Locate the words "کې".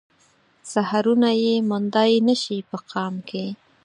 3.29-3.45